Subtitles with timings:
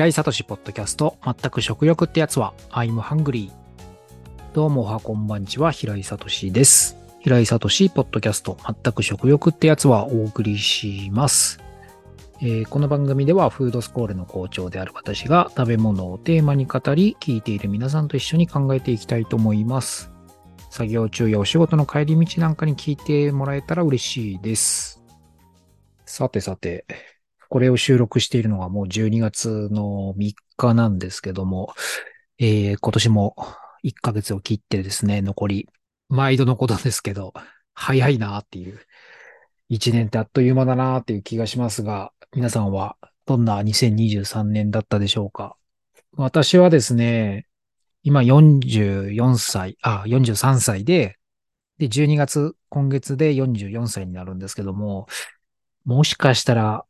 [0.00, 3.50] 平井聡ポッドキャスト、全く食欲ってやつは、I'm hungry。
[4.54, 6.96] どうもおはこんばんちは、平井聡です。
[7.20, 7.58] 平井聡
[7.90, 11.60] ポッドキャスト、全く食欲ってやつはお送りします。
[12.40, 20.10] えーこの番組ではフードスコールの校長である私が食べ物をテーマに語り、聞いている皆さんと一緒に考えていきたいと思います。
[20.70, 25.02] 作業中やお仕事の帰り道なんかに聞いてもらえたら嬉しいです。
[26.06, 26.86] さてさて、
[27.50, 31.74] これを収録しているのがもう12月の3日なんですけども、
[32.38, 33.36] えー今年も
[33.84, 35.68] 1ヶ月を切ってですね、残り、
[36.08, 37.34] 毎度のことですけど、
[37.74, 38.78] 早いなっていう、
[39.68, 42.96] 1年ってあっという間だなっていう気がしますが、皆さんは
[43.26, 45.56] どんな2023年だったでしょうか？
[46.12, 47.46] 私はですね、
[48.02, 51.16] 今44歳、あ、43歳で、
[51.78, 55.08] で、12月、今月で44歳になるんですけども、
[55.84, 56.84] もしかしたら、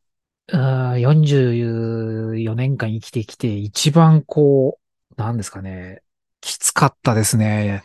[0.53, 4.79] あ44年間生きてきて一番こ
[5.17, 6.01] う、なんですかね、
[6.41, 7.83] きつかったですね。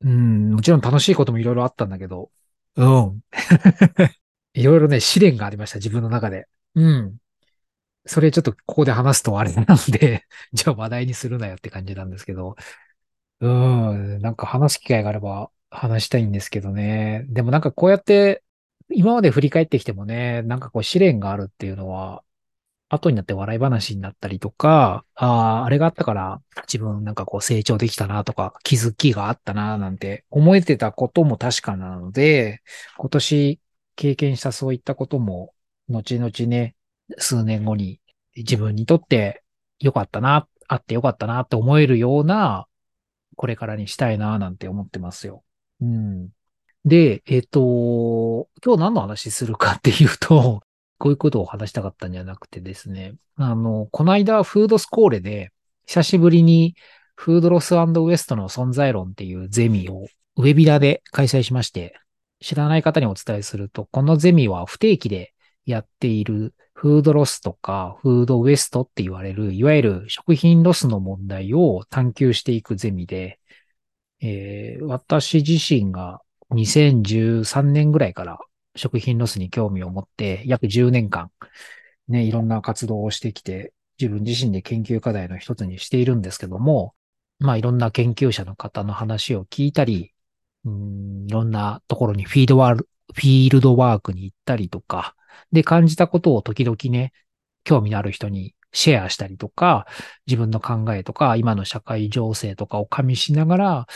[0.00, 2.30] うん、もちろん楽しいこともいろいろあったんだけど、
[2.76, 3.20] うん。
[4.54, 6.48] いろいろね、試練がありました、自分の中で。
[6.74, 7.16] うん。
[8.06, 12.56] それちょっとここで話すとあれなんで、 じゃあ話題にするなよって感じなんですけど、
[13.40, 17.24] うん、なんか話す機会があれば話したいんですけどね。
[17.28, 18.42] でもなんかこうやって
[18.90, 22.22] 今まで振り返ってきてもね、なんかこう試練があるっていうのは、
[22.90, 25.26] 後になって笑い話になったりとか、あ
[25.62, 32.62] あ、あれがあったから自分なんかこう成長できたなとか、気づきがあったななんて思えてたことも確かなので、
[32.96, 33.60] 今年
[33.96, 35.54] 経験したそういったことも、
[35.88, 36.76] 後々ね、
[37.18, 38.00] 数年後に
[38.36, 39.42] 自分にとって
[39.80, 42.66] 良かったな、あって良かったなって思えるような、
[43.36, 45.44] これからにしたいななんて思ってますよ。
[45.82, 46.30] うん。
[46.84, 50.62] で、えっ、と、今日何の話するかっていうと、
[50.98, 55.52] こういうことを話したかったんじゃなくてですね、あの、この間フードスコーレで、
[55.86, 56.74] 久しぶりに
[57.14, 60.06] フードロスウエストの存在論っていうゼミを
[60.36, 61.94] ウェビナーで開催しまして、
[62.40, 65.34] 知らない方にお伝えすると、このゼミは不定期で
[65.64, 73.40] やっているフードロスとか food waste って言われる、いわゆる食品ロスの問題を探求していくゼミで、
[74.20, 78.38] えー私自身が2013年ぐらいから
[78.76, 81.30] 食品ロスに興味を持って、約10年間、
[82.08, 86.94] ね、いろんな活動をしてきて、自分自身で研究課題の一つにしているんですけども、
[87.40, 90.12] まあいろんな研究者の方の話を聞いたり、
[90.64, 95.14] うんいろんなところにフィールドワー、フィールドワークに行ったりとか、
[95.52, 97.12] で感じたことを時々ね、
[97.64, 99.86] 興味のある人にシェアしたりとか、
[100.26, 103.86] 自分の考えとか、今の社会情勢とかを加味しながら、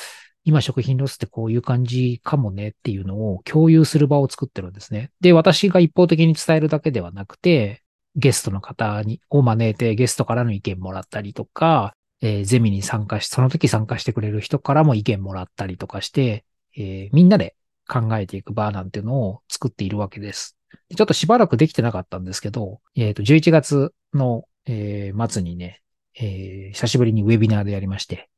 [0.45, 5.11] 今食品ロスってこういう感じかもねっていうのを共有する場を作ってるんですね。
[5.21, 7.83] で、私が一方的に伝えるだけではなくて、
[8.17, 16.45] ゲストの方に、を招いてゲストからの意見もらったりとか、えーゼミに参加し、その時参加してくれる人からも意見もらったりとかして、
[16.77, 17.57] えーみんなで
[17.89, 20.57] 考えていく場なんていうのを作っているわけです。
[20.97, 25.83] ちょっとしばらくできてなかったんですけど、えっ、と、11月の、えー末にね、
[26.15, 28.29] えー久しぶりにウェビナーでやりまして、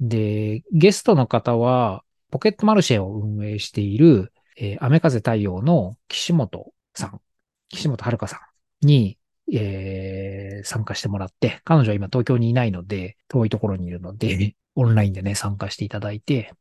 [0.00, 7.20] で、ゲストの方は、ポケットマルシェを運営している、えー、雨風太陽の岸本さん、
[7.68, 8.40] 岸本遥さ
[8.82, 9.18] んに、
[9.52, 16.52] えー参加してもらって、彼女は今東京にいないので、遠いところにいるので、 オンラインでね、参加していただいて、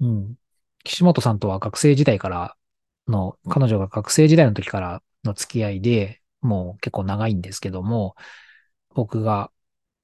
[0.00, 0.34] うん。
[0.84, 2.56] 岸本さんとは学生時代から
[3.08, 8.16] の、彼女が学生時代の時からの付き合いで、もう結構長いんですけども、
[8.90, 9.52] 僕が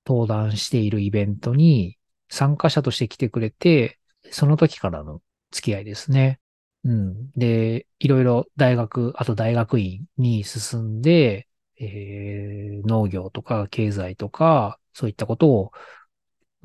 [0.06, 1.97] 登壇しているイベントに
[2.28, 3.98] 参加者として来てくれて、
[4.30, 6.40] その時からの付き合いですね。
[6.84, 7.30] うん。
[7.36, 11.48] で、いろいろ大学、あと大学院に進んで、
[11.80, 15.72] えー農業とか経済とか、そういったことを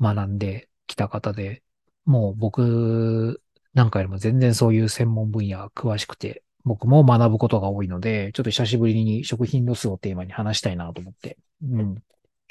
[0.00, 1.62] 学んできた方で、
[2.04, 3.42] もう僕
[3.72, 12.02] なんかよりも全然そういう専門分野詳しくて、僕も学ぶことが多いので、ちょっと久しぶりに食品ロスをテーマに話したいなと思って、うん、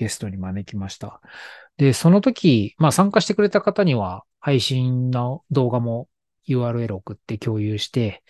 [0.03, 1.21] ゲストに招きました。
[1.77, 6.07] で、その時、まあ参加してくれた方には配信の動画も
[6.47, 8.23] URL 送って共有して、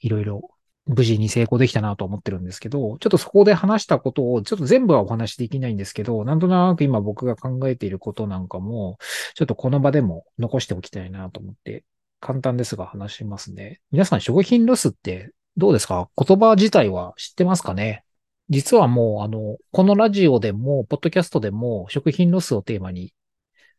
[0.00, 0.50] いろいろ
[0.86, 8.98] 無事に成功できたなと思ってるんですけど、ちょっとそこで話したことを、ちょっと全部はお話しできないんですけど、なんとなく今僕が考えていることなんかも、
[9.34, 11.84] ちょっとこの場でも残しておきたいなと思って、
[12.20, 13.80] 簡単ですが話しますね。
[13.90, 16.08] 皆さん食品ロスってどうですか？
[16.16, 18.04] 言葉自体は知ってますかね？
[18.48, 23.12] 実はもう、あの、このラジオでも、ポッドキャストでも、食品ロスをテーマに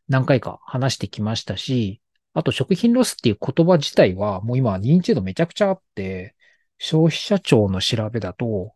[0.09, 2.01] 何回か話してきましたし、
[2.33, 6.35] あと食品ロスっていう言葉自体は、もう今認知度めちゃくちゃあって、
[6.77, 8.73] 消費者庁の調べだと、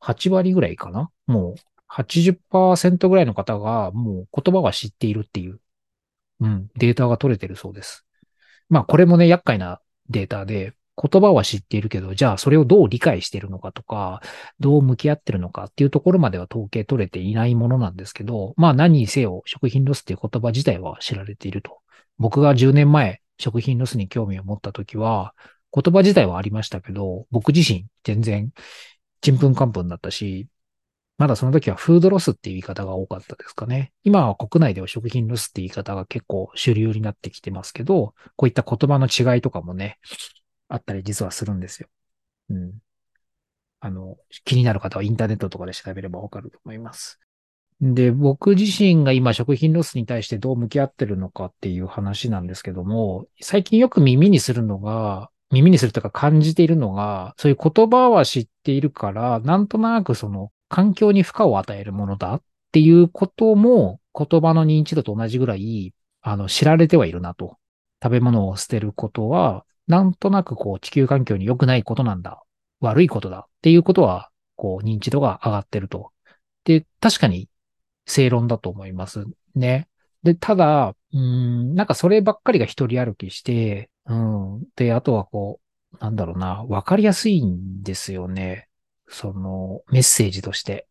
[0.00, 1.10] 8割ぐらいかな？
[1.26, 1.54] もう
[1.88, 5.58] 80%ぐらいの方がもう言葉は知っているっていう、
[6.40, 8.04] うん、データが取れてるそうです。
[8.68, 9.80] まあこれもね、厄介な
[10.10, 14.22] データで、言葉は知っているけど、じゃあそれをどう理解しているのかとか、
[14.60, 21.78] どう向き合ってるのかっていうところまでは統計取れていないものなんですけど、まあ何にせよ食品ロスっていう言葉自体は知られていると。
[22.18, 25.34] 僕が10年前食品ロスに興味を持った時は、
[25.72, 28.50] 言葉自体はありましたけど、僕自身全然
[29.20, 30.48] ちんぷんかんぷんだったし、
[31.18, 33.92] まだその時はフードロスっていう言い方が多かったですかね。
[34.04, 39.98] 今は国内では食品ロスって言い方が結構主流になってきてますけど、こういった言葉の違いとかもね、
[40.68, 41.88] あったり実はするんですよ。
[42.50, 42.72] うん。
[43.80, 47.20] あの、気になる方はインターネットとかで調べればわかると思います。
[47.80, 62.42] で、僕自身が今食品ロスに対してどう向き合ってるのかっていう話なんですけども、最近よく耳にするのが、耳にするとか感じているのが、そういう言葉は知っているから、なんとなくその環境に負荷を与えるものだっ
[62.72, 65.92] ていうことも言葉の認知度と同じぐらい、
[66.22, 67.58] あの、知られてはいるなと。
[68.02, 72.42] 食べ物を捨てることは、なんとなくこう地球環境に良くないことなんだ。
[72.80, 76.12] 悪いことだっていうことは、こう認知度が上がってると。
[76.64, 77.48] で、確かに
[78.06, 79.24] 正論だと思います
[79.54, 79.88] ね。
[80.22, 84.64] で、ただ、うん、なんかそればっかりが一人歩きして、うん。
[84.76, 85.60] で、あとはこ
[85.92, 88.68] う、なんだろうな、わかりやすいんですよね。
[89.08, 90.88] その、メッセージとして。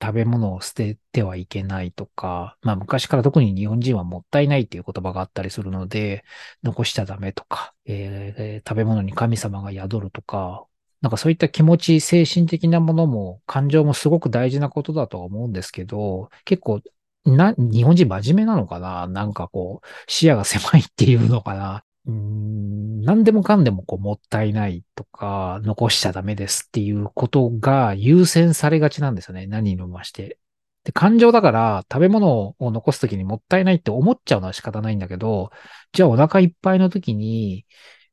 [0.00, 6.24] 食べ物を捨ててはいけないとか、まあ昔から特に日本人はもったいないっていう言葉があったりするので、
[6.62, 10.64] 残しちゃダメとか、えー、食べ物に神様が宿るとか、
[11.00, 16.80] なんかそういった気持ち、精神的なものも、感情もすごく大事なことだとは思うんですけど、結構、
[17.24, 19.06] な、日本人真面目なのかな？
[19.06, 21.84] なんかこう、視野が狭いっていうのかな？
[22.08, 29.46] うん、何でもかんでもこう、もったいないとか、残しちゃダメですっていうことが優先されがちなんですよね。
[29.46, 30.38] 何にまして。
[30.84, 35.50] で、感情だから、食べ物を残すときにもったいないって思っちゃうのは仕方ないんだけど、
[35.92, 37.66] じゃあお腹いっぱいの時に、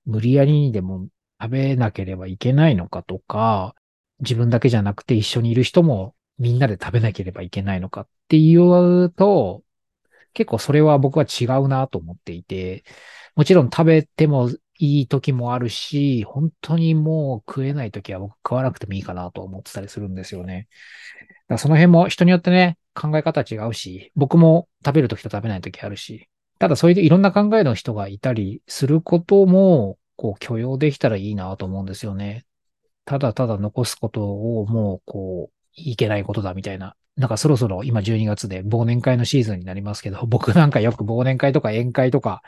[0.06, 1.08] 無理やりにでも
[1.42, 3.76] 食べなければいけないのかとか、
[4.20, 9.64] 自分だけじゃなくて一緒にいる人もみんなで食べなければいけないのかっていうと、
[10.34, 12.84] 結構それは僕は違うなと思っていて、
[13.36, 20.68] もちろん食べてもいい時もあるし、本当にもう食えない時は僕食わなくてもいいかなと思ってたりするんですよね。
[21.48, 26.30] だその辺も人によってね、考え方違うし、僕も食べる時と食べない時あるし、
[26.60, 32.46] ただそういういろんな考えの人がいたりすることも、こう許容できたらいいなと思うんですよね。
[33.04, 36.96] ただただ残すことをもうこう、いけないことだみたいな。
[37.18, 42.42] なんかそろそろ今12月で忘年会のシーズンになりますけど、僕なんかよく忘年会とか宴会とか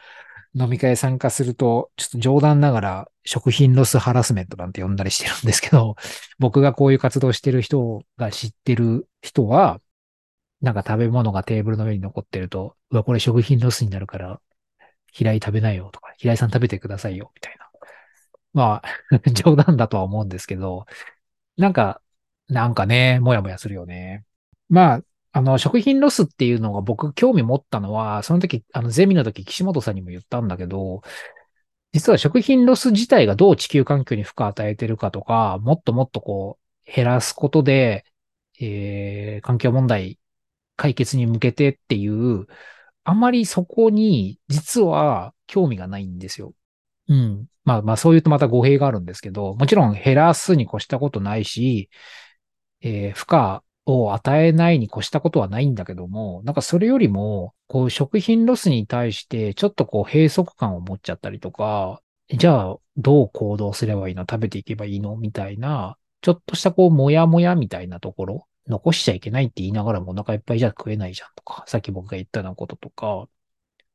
[0.55, 5.95] 飲み会参加すると、ちょっと冗談ながら食品ロスハラスメントなんて呼んだりしてるんですけど、
[6.39, 9.81] 僕がこういう活動してる人が知ってる人は、
[10.61, 14.41] なんか食べ物がテーブルの上に残ってると、うわ、これ食品ロスになるから、
[15.11, 17.67] 平井食べないよとか、平井さん食べてくださいよ、みたいな。
[18.53, 20.85] まあ、 冗談だとは思うんですけど、
[21.57, 22.01] なんか、
[22.49, 24.25] なんかね、もやもやするよね。
[24.69, 25.03] まあ、
[25.37, 31.03] あの、食品ロスっていうのが僕興味持ったのは、その時、あの、ゼミの時、岸本さんにも言ったんだけど、
[31.93, 36.57] 実は食品ロス自体がどう地球環境に負荷を与えてるかとか、もっともっとこ
[36.87, 38.03] う、減らすことで、
[38.59, 40.17] えー、環境問題
[40.75, 42.47] 解決に向けてっていう、
[43.03, 46.55] あまりそこに実は興味がないんですよ。
[47.09, 47.45] うん。
[47.63, 51.91] まあまあそう言うとまた語弊があるんですけど、もちろん減らすに越したことないし、
[52.81, 64.23] えー、負荷を与えないに越したことはないんだけども、なんかそれよりも、こう食品ロスに対してちょっとこう閉塞感を持っちゃったりとか、じゃあどう行動すればいいの？
[64.23, 65.15] 食べていけばいいの？
[65.15, 73.29] みたいな、ちょっとしたこうもやもやみたいなところ、残しちゃいけないって言いながらもお腹いっぱいじゃ食えないじゃんとか、さっき僕が言ったようなこととか、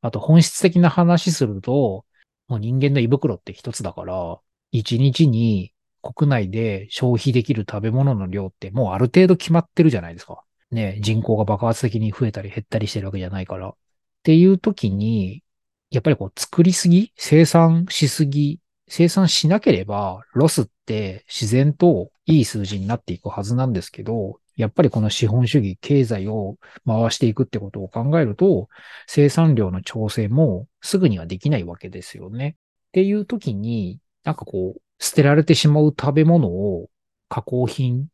[0.00, 2.06] あと本質的な話すると、
[2.48, 4.38] もう人間の胃袋って一つだから、
[4.70, 10.42] 一日に国内で消費できる食べ物の量ってもうある程度決まってるじゃないですか。
[10.70, 13.68] ね、人口が爆発的に増えたり減ったりしてるわけじゃないから。
[13.68, 13.74] っ
[14.22, 15.42] ていう時に、
[15.90, 18.60] やっぱりこう作りすぎ生産しすぎ
[18.94, 28.68] 生産しなければ、ロスって自然といい数字になっていくはずなんですけど、やっぱりこの資本主義、経済を回していくってことを考えると、
[29.06, 32.56] 生産量の調整もすぐにはできないわけですよね。
[32.88, 36.88] っていう時に、なんかこう、捨てられてしまう食べ物を
[37.28, 38.06] 加工品、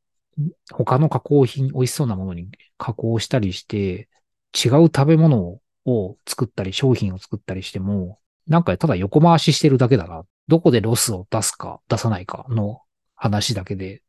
[0.73, 4.09] 他の加工品、美味しそうなものに加工したりして、
[4.55, 10.25] 違う食べ物を作ったり、商品を作ったりしても、なんかただ横回ししてるだけだな。
[10.49, 12.81] どこでロスを出すか、出さないかの
[13.15, 14.03] 話だけで、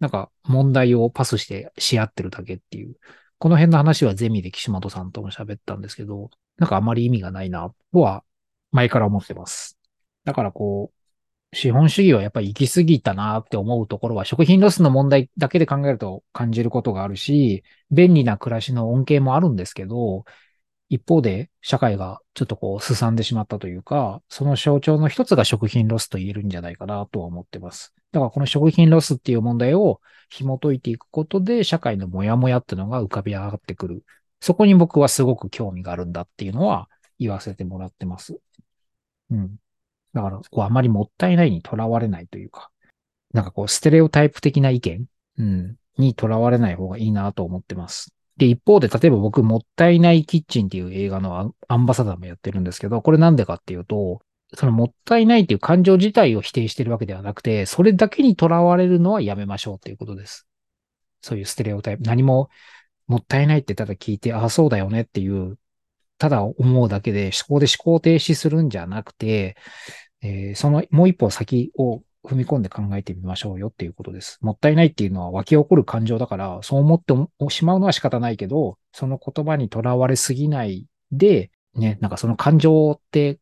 [0.00, 2.96] なんか問題をパスしてし合ってるだけっていう。
[3.38, 8.24] この辺の話はゼミで岸本さんとも喋ったんですけど、なんかあまり意味がないな、とは
[8.72, 9.78] 前から思ってます。
[10.24, 10.99] だからこう、
[11.52, 20.24] 資本主義はやっぱり行き過ぎたなって思うところは食品ロスの問題だけで考えると感じることがあるし、便利な暮らしの恩恵もあるんですけど、
[20.90, 27.94] 一方で社会がちょっとこう、すさんでしまったというか、その象徴の一つが食品ロスと言えるんじゃないかなとは思ってます。
[28.12, 34.04] だからこの食品ロスっていう問題を紐解いていくことで、社会のモヤモヤっていうのが浮かび上がってくる。
[34.40, 36.88] そこに僕はすごく興味があるんだっていうのは
[37.20, 38.40] 言わせてもらってます。
[39.30, 39.56] うん。
[40.14, 42.70] だから、こう、あまりもったいないにとらわれないというか、
[43.32, 45.04] なんかこう、ステレオタイプ的な意見、
[45.38, 48.12] うん、にとらわれない方がいいなと思ってます。
[48.36, 54.22] で、一方で、例えば僕、もったいないキッチンっていう映画のアンバサダーもやってるんですけど、これなんでかっていうと、
[54.54, 60.46] そのもったいないっていう感情自体を否定してるわけではなくて、それだけにとらわれるのはやめましょうっていうことです。
[61.22, 62.02] そういうステレオタイプ。
[62.02, 62.48] 何も
[63.06, 65.58] もったいないってただ聞いて、ああ、そうだよねっていう、
[66.20, 69.56] ただ思うだけで、思考で思考停止するんじゃなくて、
[70.20, 74.38] えー、そのもう一歩先を踏み込んで考えてみましょうよっていうことです。
[74.42, 77.14] もったいないっていうのは湧き起こる感情だから、そう思って
[77.48, 83.38] しまうのは仕方ないけど、その言葉にとらわれすぎないで、ね、なんかその感情って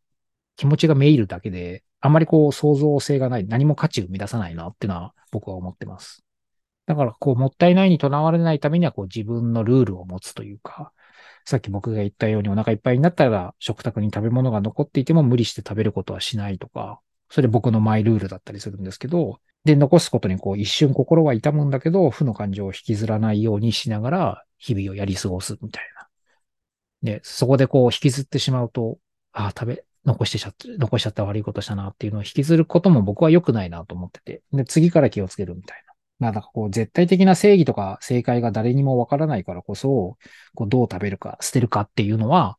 [0.55, 6.23] 気持ちがめいるだけで、あまりこう創造性がない、何も価値を生み出さないなっていうのは僕は思ってます。
[6.89, 10.91] だからこうもったいないにとらわれないためにはこう自分のルールを持つというか、
[11.45, 26.09] さっき僕が言ったようにお腹いっぱいになったら食卓に食べ物が残っていても無理して食べることはしないとか、それ僕のマイルールだったりするんですけど、で、残すことにこう一瞬心は痛むんだけど、負の感情を引きずらないようにしながら日々をやり過ごすみたいな。
[27.03, 28.99] で、そこでこう引きずってしまうと、
[29.33, 35.88] ああ、食べ、残してちゃって、残しちゃった悪いことしたなっていうのを引きずることも僕は良くないなと思ってて、で、次から気をつけるみたいな。
[36.19, 40.17] なんかこう、絶対的な正義とか正解が誰にもわからないからこそ、
[40.55, 42.59] こう、どう食べるか、捨てるかっていうのは、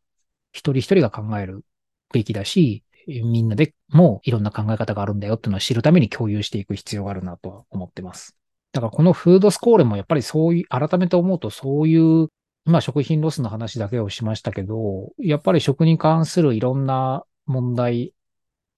[0.52, 1.66] 一人一人が考える
[2.14, 8.36] べきだし、みんなでもいろんな考え方があるんだよっていうのを知るために共有していく必要があるなとは思ってます。
[8.72, 12.28] だからこのフードスコーレもやっぱりそういう、改めて思うとそういう、
[12.66, 18.14] まあ食品ロスの話だけをしましたけど、やっぱり食に関するいろんな問題、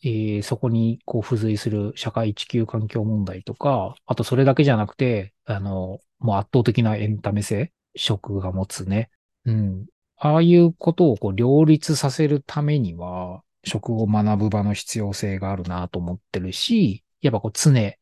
[0.03, 9.09] えー、そこにこう付随する社会地球環境問題とか、あとそれだけじゃなくて、あの、もう圧倒的なエンタメ性、食が持つね。
[9.45, 9.85] うん。
[10.17, 17.93] ああいうことをこう両立させるためには、食を学ぶ場の必要性があるなと思ってるし、やっぱこう常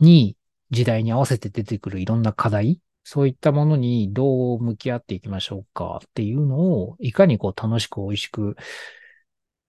[0.00, 0.36] に
[0.70, 8.56] 時代に合わせて出てくるいろんな課題、そういったものにどう向き合っていきましょうかっていうのを、いかにこう楽しく美味しく、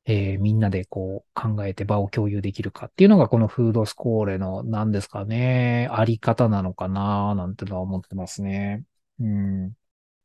[0.09, 8.85] えー、みんなでこう考えて場を共有できるかっていうのがこのフードスコーレの何ですかね、あり方なのかななんてのは思ってますね。
[9.19, 9.73] うん。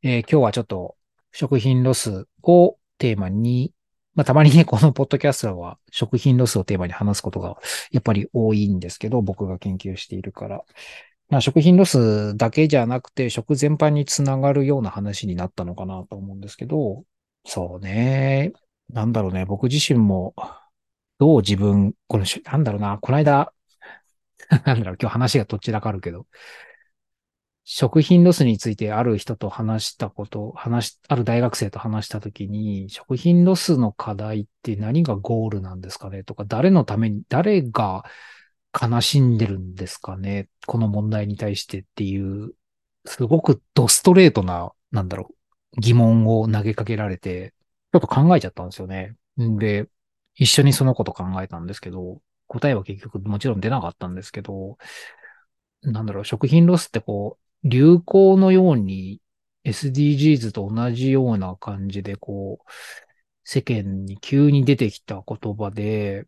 [0.01, 0.95] えー、今日はちょっと
[1.33, 3.73] 食品ロスをテーマに
[4.15, 7.57] まあ、たまにね、 このポッドキャストは食品ロスをテーマに話すことが
[7.91, 10.63] やっぱり多いんですけど、僕が研究しているから。
[11.29, 17.03] まあ、食品ロスだけじゃなくて、食全般につながるような話になったのかなと思うんですけど、
[17.45, 18.53] そうね。
[18.89, 19.45] なんだろうね。
[19.45, 20.35] 僕自身も、
[21.19, 22.97] どう自分、この、なんだろうな。
[22.99, 23.53] この間、
[24.65, 26.27] なんだろう、今日話がとっちらかるけど、
[27.65, 36.23] 食品ロスについてある人と話したこと、話ある大学生と話したときに、食品ロスの課題って何がゴールなんですかね？
[36.23, 38.03] とか、誰のために、誰が
[38.79, 40.49] 悲しんでるんですかね？
[40.67, 42.51] この問題に対してっていう、
[43.05, 45.29] すごくドストレートな、なんだろ
[45.77, 47.53] う、疑問を投げかけられて、
[47.93, 49.15] ちょっと考えちゃったんですよね。
[49.37, 49.87] で、
[50.35, 54.77] 一緒にそのこと考えたんですけど、答えは結局もちろん出なかったんですけど、
[55.83, 59.21] なんだろう、食品ロスってこう、流行のように
[59.63, 62.71] SDGs と同じような感じで、こう、
[63.43, 66.25] 世間に急に出てきた言葉で、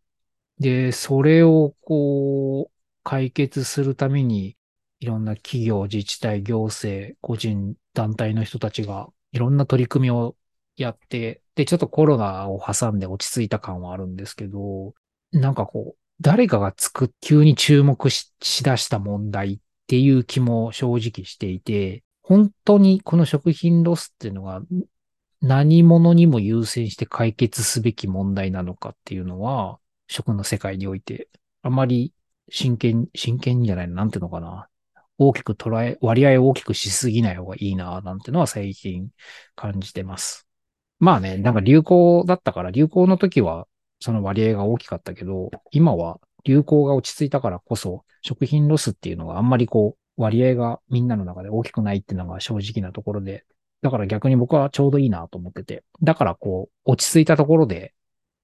[0.60, 4.57] で、それをこう、解決するために、
[5.00, 10.38] いろんな企業、自治体、行政、個人、団体の人たちが、いろんな取り組みを
[10.77, 14.94] やって、で、ちょっとコロナを挟んで落ち着いた感はあるんですけど、
[15.32, 24.62] なんかこう、誰かが作っ、急に注目ししだした問題っていう気も正直していて、本当にこの食品ロスっていうのが
[25.41, 31.29] 何者にも優先して解決すべき問題なのかっていうのは、食の世界において、
[31.62, 32.13] あまり
[32.50, 34.67] 真剣、真剣じゃないなんていうのかな。
[35.17, 39.10] 大きく捉え、割合を大きくしすぎない方がいいな、なんてのは最近
[39.55, 40.45] 感じてます。
[41.00, 43.68] まあね、なんか流行だったから、流行の時は
[44.00, 53.46] その割合が大きかったけど、今は流行が落ち着いたからこそ、食品ロスっていうのがあんまりこう、割合がみんなの中で大きくないっていうのが正直なところで、
[53.82, 57.94] だから逆に僕はちょうどいいなと思ってて、だからこう、落ち着いたところで、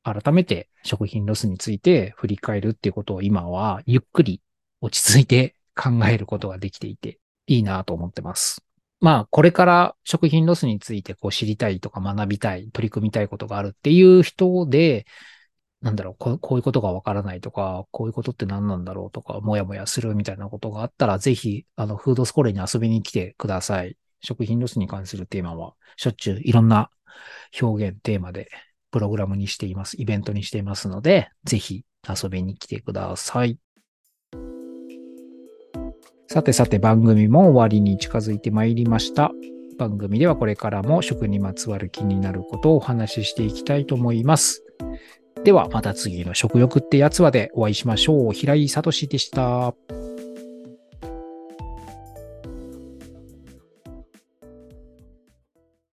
[0.04, 4.42] 改めて食品ロスについて振り返るっていうことを今はゆっくり
[4.82, 8.64] 落ち着いて考えることができていて、いいなと思ってます。
[9.02, 15.08] まあ、これから食品ロスについてこう知りたいとか学びたい、取り組みたいことがあるっていう人で、
[15.82, 23.98] なんだろうこ、こういうことがわからないとか、こういうことって何なんだろうとか、もやもやするみたいなことがあったら、ぜひ、あの、フードスコレに遊びに来てください。
[24.22, 26.92] 食品ロスに関するテーマは、しょっちゅういろんな
[27.60, 28.50] 表現、テーマで、
[28.92, 30.00] プログラムにしています。
[30.00, 33.58] イベントにしていますので、ぜひ遊びに来てください。
[36.32, 39.34] さてさて番組も終わりに近づいてまいりました。
[39.78, 44.64] 番組ではこれからも食にまつわる気になることをお話ししていきたいと思います。
[45.44, 48.32] ではまた次の食欲ってやつはでお会いしましょう。
[48.32, 49.76] 平井聡でした。